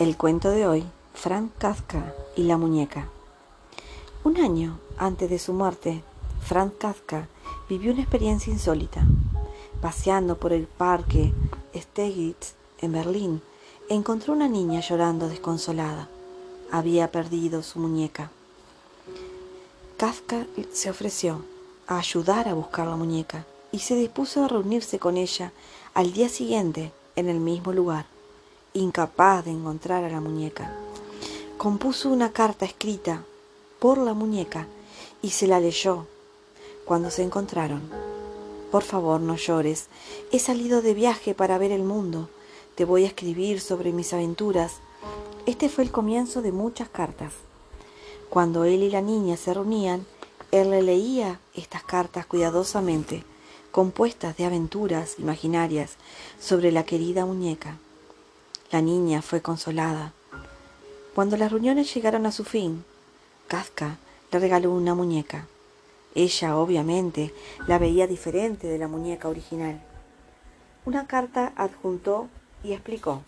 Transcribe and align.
El 0.00 0.16
cuento 0.16 0.50
de 0.50 0.66
hoy, 0.66 0.84
Frank 1.14 1.52
Kafka 1.56 2.12
y 2.34 2.42
la 2.42 2.56
muñeca. 2.56 3.06
Un 4.24 4.38
año 4.38 4.80
antes 4.98 5.30
de 5.30 5.38
su 5.38 5.52
muerte, 5.52 6.02
Frank 6.40 6.78
Kafka 6.78 7.28
vivió 7.68 7.92
una 7.92 8.02
experiencia 8.02 8.52
insólita. 8.52 9.06
Paseando 9.80 10.36
por 10.36 10.52
el 10.52 10.66
parque 10.66 11.32
Steglitz 11.76 12.54
en 12.80 12.90
Berlín, 12.90 13.40
encontró 13.88 14.32
una 14.32 14.48
niña 14.48 14.80
llorando 14.80 15.28
desconsolada. 15.28 16.08
Había 16.72 17.12
perdido 17.12 17.62
su 17.62 17.78
muñeca. 17.78 18.32
Kafka 19.96 20.48
se 20.72 20.90
ofreció 20.90 21.44
a 21.86 21.98
ayudar 21.98 22.48
a 22.48 22.54
buscar 22.54 22.88
la 22.88 22.96
muñeca 22.96 23.46
y 23.70 23.78
se 23.78 23.94
dispuso 23.94 24.44
a 24.44 24.48
reunirse 24.48 24.98
con 24.98 25.16
ella 25.16 25.52
al 25.94 26.12
día 26.12 26.28
siguiente 26.28 26.90
en 27.14 27.28
el 27.28 27.38
mismo 27.38 27.72
lugar 27.72 28.12
incapaz 28.76 29.44
de 29.44 29.52
encontrar 29.52 30.02
a 30.02 30.10
la 30.10 30.20
muñeca. 30.20 30.76
Compuso 31.58 32.10
una 32.10 32.32
carta 32.32 32.64
escrita 32.64 33.24
por 33.78 33.98
la 33.98 34.14
muñeca 34.14 34.66
y 35.22 35.30
se 35.30 35.46
la 35.46 35.60
leyó 35.60 36.08
cuando 36.84 37.10
se 37.12 37.22
encontraron. 37.22 37.88
Por 38.72 38.82
favor, 38.82 39.20
no 39.20 39.36
llores. 39.36 39.86
He 40.32 40.40
salido 40.40 40.82
de 40.82 40.92
viaje 40.92 41.34
para 41.34 41.56
ver 41.56 41.70
el 41.70 41.84
mundo. 41.84 42.28
Te 42.74 42.84
voy 42.84 43.04
a 43.04 43.06
escribir 43.06 43.60
sobre 43.60 43.92
mis 43.92 44.12
aventuras. 44.12 44.72
Este 45.46 45.68
fue 45.68 45.84
el 45.84 45.92
comienzo 45.92 46.42
de 46.42 46.50
muchas 46.50 46.88
cartas. 46.88 47.32
Cuando 48.28 48.64
él 48.64 48.82
y 48.82 48.90
la 48.90 49.02
niña 49.02 49.36
se 49.36 49.54
reunían, 49.54 50.04
él 50.50 50.70
le 50.70 50.82
leía 50.82 51.38
estas 51.54 51.84
cartas 51.84 52.26
cuidadosamente, 52.26 53.22
compuestas 53.70 54.36
de 54.36 54.46
aventuras 54.46 55.20
imaginarias 55.20 55.92
sobre 56.40 56.72
la 56.72 56.82
querida 56.82 57.24
muñeca. 57.24 57.78
La 58.74 58.82
niña 58.82 59.22
fue 59.22 59.40
consolada. 59.40 60.12
Cuando 61.14 61.36
las 61.36 61.52
reuniones 61.52 61.94
llegaron 61.94 62.26
a 62.26 62.32
su 62.32 62.42
fin, 62.42 62.84
Kafka 63.46 63.98
le 64.32 64.38
regaló 64.40 64.72
una 64.72 64.96
muñeca. 64.96 65.46
Ella, 66.16 66.56
obviamente, 66.56 67.32
la 67.68 67.78
veía 67.78 68.08
diferente 68.08 68.66
de 68.66 68.78
la 68.78 68.88
muñeca 68.88 69.28
original. 69.28 69.80
Una 70.84 71.06
carta 71.06 71.52
adjuntó 71.54 72.28
y 72.64 72.72
explicó. 72.72 73.22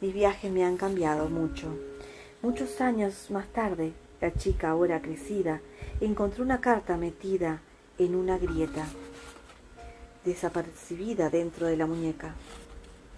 Mis 0.00 0.14
viajes 0.14 0.52
me 0.52 0.64
han 0.64 0.76
cambiado 0.76 1.28
mucho. 1.28 1.76
Muchos 2.40 2.80
años 2.80 3.32
más 3.32 3.48
tarde, 3.48 3.94
la 4.20 4.32
chica, 4.32 4.70
ahora 4.70 5.02
crecida, 5.02 5.60
encontró 6.00 6.44
una 6.44 6.60
carta 6.60 6.96
metida 6.96 7.62
en 7.98 8.14
una 8.14 8.38
grieta, 8.38 8.86
desapercibida 10.24 11.30
dentro 11.30 11.66
de 11.66 11.76
la 11.76 11.86
muñeca. 11.86 12.36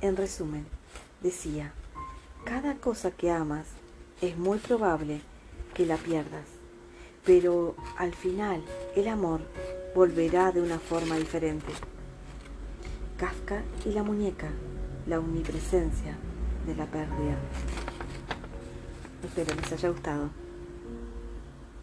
En 0.00 0.16
resumen, 0.16 0.79
decía, 1.22 1.72
cada 2.44 2.76
cosa 2.76 3.10
que 3.10 3.30
amas 3.30 3.66
es 4.20 4.36
muy 4.36 4.58
probable 4.58 5.20
que 5.74 5.86
la 5.86 5.96
pierdas, 5.96 6.46
pero 7.24 7.74
al 7.96 8.14
final 8.14 8.62
el 8.96 9.08
amor 9.08 9.40
volverá 9.94 10.52
de 10.52 10.60
una 10.60 10.78
forma 10.78 11.16
diferente. 11.16 11.72
Kafka 13.18 13.62
y 13.84 13.90
la 13.90 14.02
muñeca, 14.02 14.48
la 15.06 15.18
omnipresencia 15.18 16.16
de 16.66 16.74
la 16.74 16.86
pérdida. 16.86 17.38
Espero 19.22 19.54
les 19.54 19.72
haya 19.72 19.88
gustado. 19.90 20.30